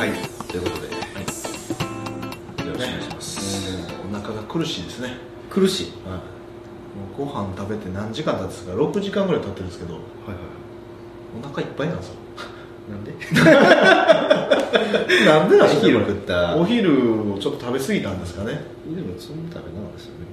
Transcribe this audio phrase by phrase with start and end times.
[0.00, 0.12] はい。
[0.48, 1.50] ということで、よろしく
[2.74, 5.18] お願いします、お腹が苦しいですね、
[5.50, 5.90] 苦しい。
[6.08, 6.22] はい、も
[7.22, 9.92] うご飯食べて何時間経ってですか6時間ぐらい経ってるんですけど。
[9.92, 10.08] はいはい
[11.38, 12.14] お腹いっぱいなんですよ。
[12.90, 13.12] なんで？
[15.26, 16.56] なんでなんで昼食った。
[16.56, 18.64] お昼をちょっと食べ過ぎたんですかね。
[18.86, 20.24] でもそんな食べなかったですよね。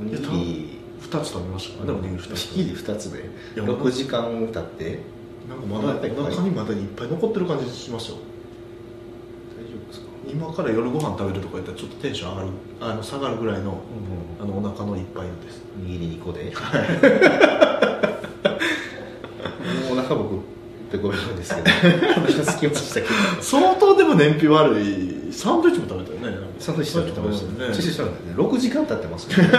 [0.00, 0.78] おにぎり。
[1.02, 2.54] 2つ食べましたからねおにぎり2つ。
[2.54, 3.12] おにぎり2つ。
[3.12, 3.28] で。
[3.56, 5.00] や6時間経って。
[5.48, 5.84] なんかまだ
[6.16, 8.18] お腹にまだいっぱい残ってる感じしますよ
[10.28, 12.48] 今から夜ご飯食べるとか言ったらちょっとテンション上がる
[12.80, 13.80] あの下がるぐらいの
[14.40, 15.62] あのお腹のいっぱいのです。
[15.78, 16.44] おにぎり2個で。
[16.44, 16.50] も
[19.94, 20.40] うお腹僕
[20.90, 21.68] ペコペコですけど。
[22.20, 22.74] ましたけど。
[23.40, 26.38] 相当でも燃費悪いサンドイッチも食べたよね。
[26.58, 27.68] サンドイッチ食べてましたね。
[27.68, 29.52] ね注射したんだよね6時間経ってますよ結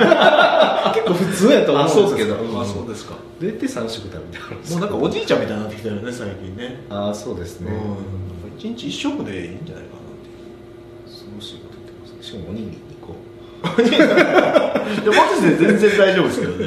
[1.06, 2.36] 構普通やと思うんですけど。
[2.62, 3.16] あそうですか。
[3.40, 6.84] どうやって3食食べてもうなんかおじいちゃんみたいになってきたよね最近ね。
[6.90, 8.58] ああそうですね、うん。
[8.58, 9.97] 一日一食でいいんじゃないか
[11.38, 13.14] 恐ろしいこと言ってますしかもおにぎり2個
[13.82, 13.84] い
[15.06, 16.66] やマジで全然大丈夫ですけどね。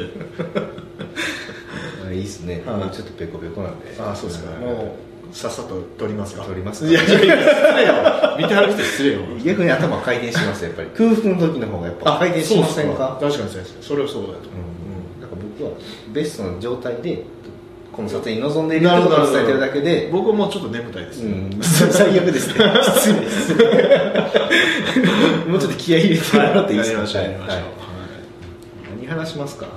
[2.07, 2.95] あいいっすね、はい。
[2.95, 3.95] ちょっとペコペコなんで。
[3.99, 4.51] あそうですか。
[4.59, 4.97] も
[5.31, 6.43] うさっさと取りますか。
[6.43, 6.83] 取ります。
[6.83, 7.93] かいやいやいや失礼よ。
[8.37, 9.19] 見てはる人失礼よ。
[9.43, 10.89] 逆に頭回転しますやっぱり。
[10.95, 13.17] 空腹の時の方がやっぱ回転しませんか？
[13.19, 15.71] 確かにそうですそれはそうだと思う、なんか僕は
[16.11, 17.23] ベストな状態で
[17.91, 20.09] この撮影に臨んでいるってことを伝えてるだけで。
[20.11, 22.53] 僕はもうちょっと眠たいです、うん、 最悪ですね。
[22.83, 23.53] 失礼です。
[25.47, 27.37] もうちょっと気合い入れてもらっていいですか、はい
[28.97, 29.67] 何話しますか？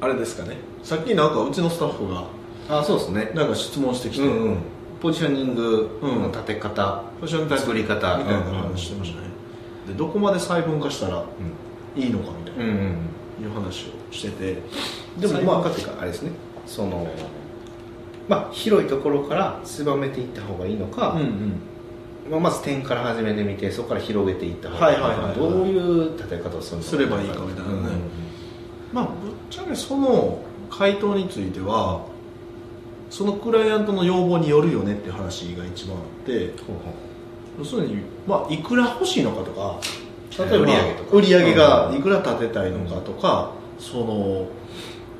[0.00, 0.56] あれですかね。
[0.82, 2.24] さっきなんかうちのスタッフが
[2.68, 3.30] あそうですね。
[3.34, 4.56] なんか質問してきて、うんうん。
[5.00, 9.28] ポジショニングの立て方、ポジション作り方みたいな話してましたね、
[9.88, 11.24] でどこまで細分化したら
[11.96, 12.96] いいのかみたいな、うんうん
[13.42, 14.58] いう話をしてて。
[15.18, 16.32] でもまあっていうかあれですね
[16.70, 17.04] その
[18.28, 21.60] まあ広いところから狭めていった方がいいのか、うんうん。
[22.30, 25.50] まあ、まず点から始めてみてそこから広げていった方がいいのか、はいはいはいはい。
[25.50, 26.88] どういう立て方をするのか。
[26.88, 27.88] すればいいかみたいなね。
[28.92, 29.14] まあぶっ
[29.50, 30.38] ちゃけその
[30.70, 32.06] 回答については
[33.10, 36.52] そのクライアントの要望によるよねって話が一番あって
[37.58, 39.80] 要するに、まあ、いくら欲しいのかとか
[40.38, 41.10] 例えば売り上げとか。
[41.16, 44.46] 売り上げがいくら立てたいのかとか、その、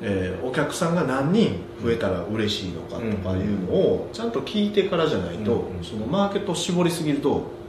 [0.01, 7.61] えーお客さんが何人増えたら嬉しいのかとかいうのをちゃんと聞いてからじゃないと、うんそのマーケットを絞りすぎると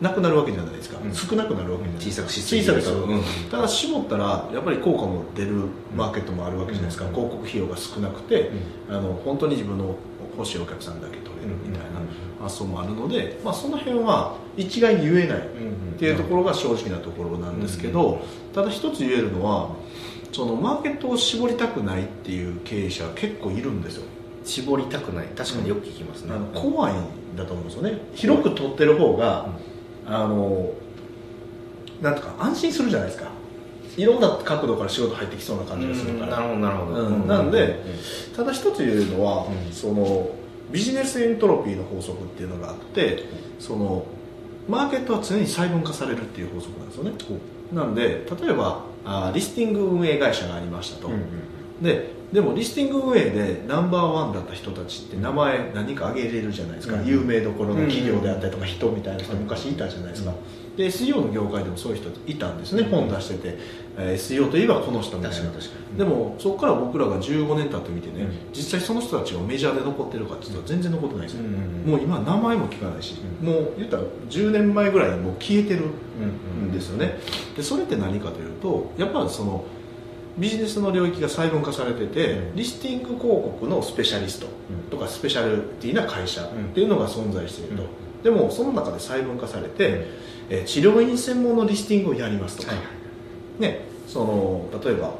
[0.00, 1.14] なくなるわけじゃないですか、うん。
[1.14, 2.26] 少なくなるわけじゃないですか。
[2.26, 7.14] 小さくし小さくただ絞ったらやっぱり効果も出るマーケットもあるわけじゃないですか、うん。
[7.14, 8.52] 広告費用が少なくて、う
[8.90, 9.94] あの本当に自分の
[10.36, 12.00] 欲しいお客さんだけ取れるみたいな
[12.42, 15.42] 発想もあるので、まあ、その辺は一概に言えないっ
[15.98, 18.22] ていうところが正直なところなんですけど、
[18.54, 19.70] ただ一つ言えるのは
[20.32, 24.04] そのマーケットを絞りたくないっていう経営者は結構いるんですよ。
[24.44, 25.26] 絞りたくない。
[25.28, 27.98] 確かによく聞きますね、あの怖いんだと思うんですよね。
[28.14, 29.48] 広く取ってる方が、
[30.06, 30.72] あの
[32.00, 33.30] なんとか安心するじゃないですか。
[33.96, 37.28] いろんな角度から仕事入ってきそうな感じがするから、なるほどなるほど、うん。
[37.28, 37.78] なんで
[38.34, 39.72] ただ一つ言えるのは、うん。
[39.72, 40.30] その
[40.72, 43.24] ビジネスエントロピーの法則っていうのがあって
[43.58, 44.06] その
[44.66, 47.12] マーケットは常に細分化されるっていう法則なんですよね
[47.72, 51.22] なんで例えばあリスティング運営会社がありましたと、うんうん。
[51.82, 57.06] ででもリスティング運営でナンバーワンだった人たちって名前何か挙げれるじゃないですか、うん。
[57.06, 60.32] 有名どころの企業であったりとか人みたいな人昔いたじゃないですか、
[60.78, 63.58] で SEO の業界でもそういう人いたんですね、本出してて、
[63.98, 65.50] えー SEO といえばこの人みたいな。
[65.98, 68.30] でもそこから僕らが15年経ってみてね、うん。
[68.54, 71.54] 実際その人たちがメジャーで残ってるかって言ったら全然残ってないですよ、うんうん
[71.84, 71.90] うん。
[71.90, 75.82] もう今名前も聞かないし、うんもう言ったら10年前ぐらいにもう消えてる
[76.62, 77.18] うんんですよね。
[77.54, 79.64] でそれって何かというとやっぱりその
[80.38, 82.56] ビジネスの領域が細分化されてて、うん。
[82.56, 84.46] リスティング広告のスペシャリスト
[84.90, 88.22] とかスペシャルティな会社っていうのが存在していると、うん。
[88.22, 90.04] でもその中で細分化されて、うん。
[90.50, 95.14] えー治療院専門のリスティングをやりますとか、はいね、その例えば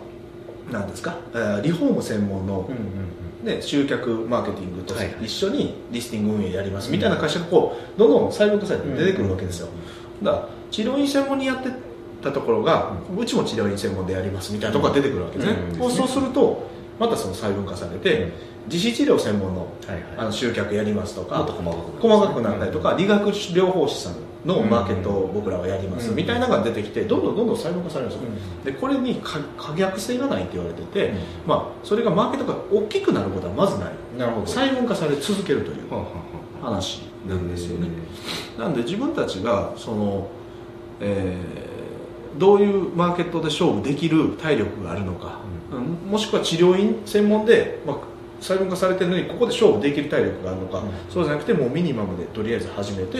[0.70, 9.68] 何ですか、えーリフォーム専門の、うんね、集客マーケティングと一緒にリスティング運営やりますみたいな会社がこうどんどん細分化されて出てくるわけですよ、
[10.22, 11.70] だから治療院専門にやって
[12.22, 15.78] たところが、うちも治療院専門でやりますみたいなところが出てくるわけですね、うん。
[15.78, 18.33] こうそうするとまたその細分化されて、うん。
[18.71, 20.03] 自費治療専門のはいはい。
[20.19, 24.15] あの集客やりますとか細かく細かくなったりとか、理学療法士さん
[24.47, 26.16] のマーケットを僕らはやります、うん。
[26.16, 28.65] みたいなのが出てきてどんどんどんどん細分化されるんですよ、うん。
[28.65, 31.16] でこれに可可逆性がないって言われてて、うん。
[31.47, 33.92] まあ、それがマーケットが大きくなることはまずない。
[34.18, 34.47] なるほど。
[34.47, 35.78] 細分化され続けるという
[36.63, 37.89] 話なんですよね。
[38.59, 40.28] なんで自分たちがその、
[41.01, 41.72] えー
[42.38, 45.40] どういうマーケットで勝負できる体力があるのか、
[45.72, 46.10] うん。
[46.10, 47.96] もしくは治療院専門で、まあ、
[48.40, 50.90] 細分化されてるのにここで勝負できる体力があるのか、うん。
[51.10, 53.18] そうじゃなくてもうミニマムでとりあえず始めて、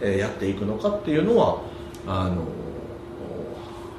[0.00, 1.62] えーやっていくのかっていうのは
[2.06, 2.44] あの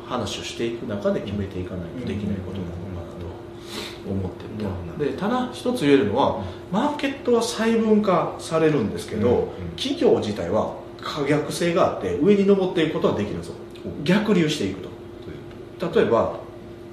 [0.08, 4.64] 話をしていく中で決めていかないとできないことなのかなと思ってうんる
[4.94, 9.36] とでただ一つ言えるのはマーケットは細分化されるんですけど、うん。
[9.36, 9.48] うん。
[9.76, 13.56] 企業自体は可逆性があって上に登っていくことはできるんですよ
[14.04, 14.90] 逆流していくと。
[15.96, 16.40] 例えば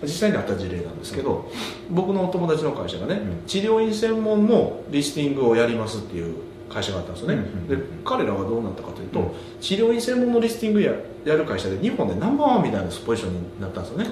[0.03, 1.51] 実際にあった事例なんですけど、
[1.91, 3.47] 僕のお友達の会社がね、うん。
[3.47, 6.35] 治療院専門のリスティングをやりますっていう
[6.69, 9.31] 会社があったんですよね、うんうんうんで彼らはどうなったかというと、うん
[9.61, 10.93] 治療院専門のリスティングや
[11.25, 14.11] やる会社で日本でナンバーワンみたいなポジションになったんですよね、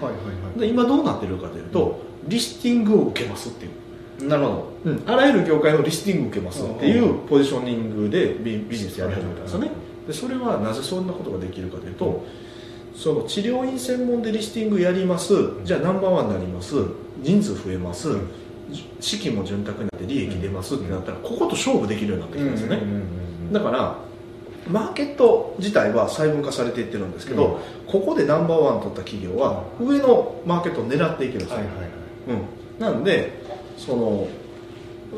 [0.57, 4.29] で今どうなってるかというと、リスティングを受けますっていう。
[4.29, 5.13] なるほど。
[5.13, 9.71] あらゆる業界のリスティングを受けますっていうポジショニングでビビジネスやり始めたんですよね。
[10.07, 12.25] でそれはなぜそんなことができるかというと
[12.95, 15.35] その治療院専門でリスティングやります。
[15.65, 16.75] じゃあナンバーワンになります。
[17.23, 18.09] 人数増えます。
[19.01, 22.81] 資金も潤沢になって利益出ますってなったらここと勝負できるようになってきたんですよね。
[23.53, 23.97] だから
[24.69, 31.89] マーケット自体は細分化されていってるんですけど、ここでナンバーワン取った企業は上のマーケットを狙っていけるんですよ、はいはいはい。
[32.29, 33.43] うん、なんで
[33.77, 34.29] その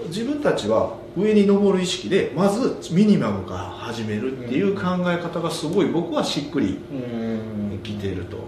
[0.07, 7.55] 自分たちは上に登る意識でまずミニマムから始めるっていう考え方がすごい僕はしっくりうん。
[7.85, 8.39] きていると、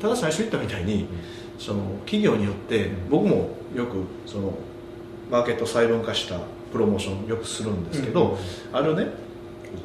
[0.00, 1.08] ただ最初言ったみたいに
[1.58, 4.54] その企業によって僕もよくその
[5.30, 6.38] マーケット細分化した
[6.70, 8.38] プロモーションよくするんですけど、
[8.72, 9.08] あるね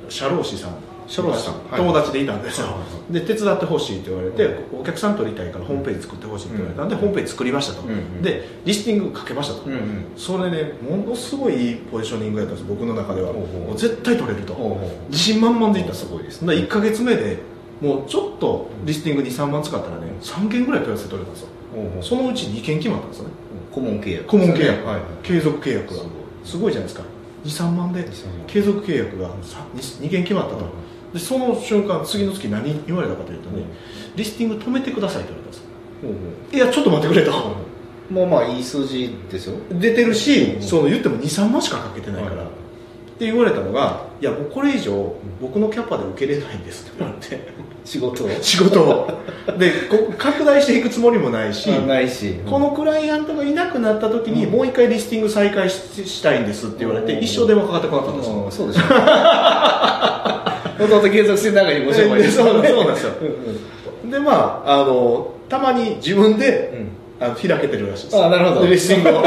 [0.10, 0.76] 社労士さん
[1.08, 1.82] 社労士さんはい。
[1.82, 2.68] 友達でいたんですよ、
[3.10, 7.02] で手伝ってほしいって言われて、お客さん取りたいからホームページ作ってほしいって言われたんで、うん。
[7.02, 7.84] ホームページ作りましたと、
[8.22, 9.70] でリスティングかけましたと、
[10.16, 13.32] それねものすごいいいポジショニングやったんです僕の中では。
[13.34, 14.80] もう絶対取れると。
[15.10, 15.94] 自信満々でいった。
[15.94, 16.46] すすごいです。
[16.46, 17.38] で1か月目で
[17.82, 21.50] もうちょっとリスティング23万使ったらね3件ぐらい問い合わせ取れたんですよ。
[22.02, 23.26] そのうち2件決まったんですよ。
[23.26, 23.32] ね
[23.72, 24.26] 顧問契約。
[24.26, 25.04] 顧問契約、はいはい。
[25.22, 26.04] 継続契約が。
[26.44, 26.72] すごい。
[26.72, 27.06] じゃないですか。
[27.46, 28.48] 23万で23万。
[28.48, 30.66] 継続契約が 2, 件決まったと、
[31.14, 33.64] でその瞬間次の月何言われたかというとね、
[34.16, 39.58] リスティング止めてくださいって言われたんですいやちょっと待ってくれと、うもうまあいい数字ですよ。
[39.72, 40.62] 出てるし、うん。
[40.62, 42.46] その言っても23万しかかけてないから、はい。
[42.46, 46.88] って言われたのがいやもうこれ以上僕のキャパで受けれないんです。
[46.88, 47.68] って言われて。
[47.84, 48.30] 仕事を。
[48.42, 49.24] 仕事を。
[49.58, 52.36] でこ拡大していくつもりもないし、ないし。
[52.46, 57.24] このクライアントがいなくなった時にもう一回リスティング再開ししたいんですって言われてうん。
[57.24, 58.36] 一生電話かかってこなかったんですよ。
[58.36, 58.52] うん。
[58.52, 58.82] そうでしょ
[60.80, 62.22] もともと継続して長いご商売。
[62.22, 62.64] でそうそうなん
[62.94, 63.28] ですようん
[64.04, 64.12] うん。
[64.12, 66.88] でまああのたまに自分で、うん。
[67.20, 68.24] あの開けてるらしいです。
[68.24, 68.62] あなるほど。
[68.62, 69.14] でリスティングを。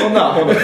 [0.00, 0.54] そんなアホな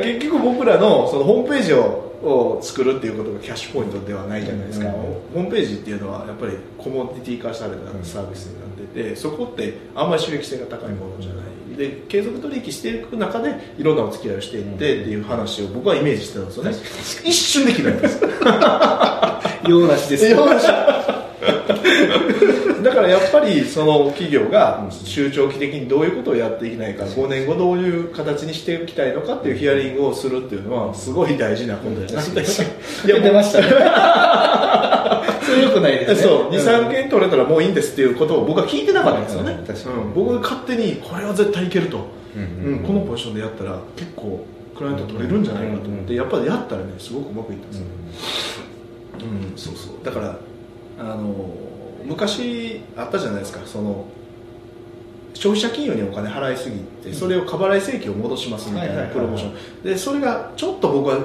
[0.00, 4.92] 結局僕らのそのホームページをを作るっていうことがキャッシュポイントではないじゃないですか、うん
[5.34, 16.72] ホームページっていうのはやっぱりコモディティ化されたサービスになってて、そこってあんまり収益性が高いものじゃないで継続取引していく中でいろんなお付き合いをしていってっていう話を僕はイメージしてたんですよね。
[17.24, 18.20] 一瞬できないんです
[19.68, 20.26] 用なしです。
[20.28, 20.46] よ
[22.84, 33.68] だからやっぱりその企業が中長期的にどういうことをやっていきないか5年後どういう形にしていきたいのかっていうヒアリングをするっていうのはすごい大事なことだよな言っ てましたね。
[35.42, 36.22] それよくないですね。
[36.22, 36.50] そう。
[36.52, 39.52] 23件取れたらもういいんですっていうことを僕は聞いてなかったんですよね。
[39.52, 42.06] うん僕が勝手にこれは絶対いけると、
[42.36, 42.40] う
[42.70, 42.84] ん。
[42.84, 44.44] このポジションでやったら結構
[44.76, 47.86] クライアント取れるんじゃないかと思ってやっぱりやったらねすごくうまくいったんですよ、
[49.20, 50.04] うん、そうそう。
[50.04, 50.38] だから
[50.98, 51.34] あの
[52.04, 53.60] 昔あったじゃないですか。
[53.64, 54.06] その
[55.34, 59.82] 消費者金融にお金払いすぎてそれを過払い請求を戻しますみたいなプロモーション。
[59.82, 61.18] でそれがちょっと僕は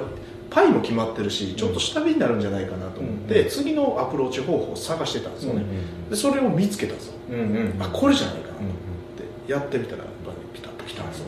[0.50, 5.64] パイも決まってるしちょっと下火になるんじゃないかなと思って、うん次のアプローチ方法を探してたんですよね、
[6.10, 7.42] でそれを見つけたんですよ、うんう
[7.78, 7.82] ん。
[7.82, 8.74] あこれじゃないかなと思っ
[9.46, 11.26] てやってみたらやっぱりピタッときたんですよ。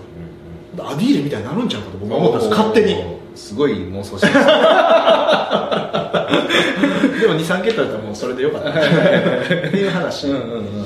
[0.78, 3.22] アディーレみたいになるんちゃうかと僕は思ったんです勝手に。
[3.34, 4.46] すごい妄想してます
[7.20, 8.70] でも23桁だったらもうそれでよかった。
[8.70, 8.72] っ
[9.70, 10.26] ていう話。
[10.26, 10.36] って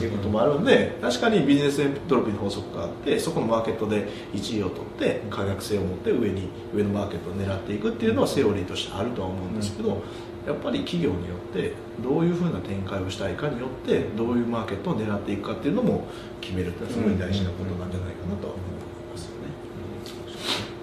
[0.04, 10.02] いうこともあるんで確かにビジネスエントロピーの法則があってそこのマーケットで1位を取って可逆性を持って上に上のマーケットを狙っていくっていうのはセオリーとしてあるとは思うんですけど、
[10.46, 11.72] やっぱり企業によって
[12.02, 16.06] どういうふうな展開をしたいかによってどういうマーケットを狙っていくかっていうのも
[16.40, 18.66] 決めるってすごい大事なことなんじゃないかなとは思い
[19.12, 19.48] ますよね。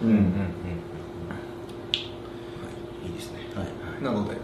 [0.03, 0.17] うんうん。
[3.07, 4.35] いいですね、はいなので、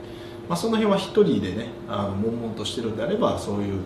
[0.47, 3.81] まあ、その辺は一人でねあの悶々としてるんであればそういう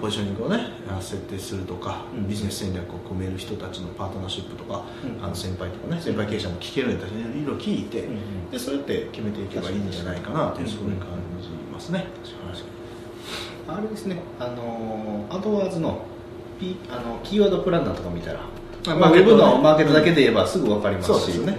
[0.00, 2.28] ポジショニングをねあ設定するとか、うん。
[2.28, 5.24] ビジネス戦略を組める人たちのパートナーシップとか、うん。
[5.24, 8.50] あの先輩とかね先輩経営者も聞けるようにいろいろ聞いて、うんうん。
[8.50, 11.08] でそうやって決めていけばいいんじゃないかなというすごい感
[11.40, 12.06] じますね、
[13.68, 16.00] ああれですねあのアドワーズの,、
[16.58, 18.40] P、あのキーワードプランナーとか見たら
[18.94, 21.56] まあ、ウェブのマーケットだけで言えばすぐ分かりますし、ね、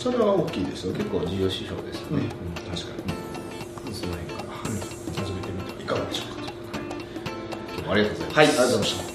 [0.00, 0.94] それは大きいですよ。
[0.94, 2.22] 結構重要指標ですよね、
[2.54, 2.92] 確か
[3.86, 9.09] に、その辺から始めてみてはいかがでしょうか、ありがとうございます、はい、ありがとうございました